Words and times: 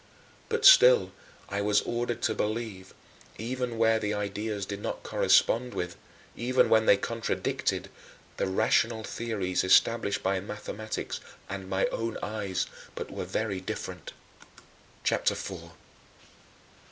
But 0.49 0.65
still 0.65 1.11
I 1.49 1.61
was 1.61 1.81
ordered 1.81 2.23
to 2.23 2.33
believe, 2.33 2.91
even 3.37 3.77
where 3.77 3.99
the 3.99 4.15
ideas 4.15 4.65
did 4.65 4.81
not 4.81 5.03
correspond 5.03 5.75
with 5.75 5.95
even 6.35 6.69
when 6.69 6.87
they 6.87 6.97
contradicted 6.97 7.87
the 8.37 8.47
rational 8.47 9.03
theories 9.03 9.63
established 9.63 10.23
by 10.23 10.39
mathematics 10.39 11.19
and 11.47 11.69
my 11.69 11.85
own 11.91 12.17
eyes, 12.23 12.65
but 12.95 13.11
were 13.11 13.25
very 13.25 13.61
different. 13.61 14.13
CHAPTER 15.03 15.35
IV 15.35 15.39
7. 15.39 15.69